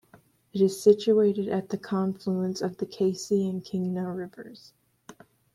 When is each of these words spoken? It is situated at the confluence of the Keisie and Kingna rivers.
It 0.51 0.61
is 0.61 0.81
situated 0.81 1.47
at 1.47 1.69
the 1.69 1.77
confluence 1.77 2.61
of 2.63 2.77
the 2.77 2.87
Keisie 2.87 3.47
and 3.47 3.63
Kingna 3.63 4.07
rivers. 4.11 4.73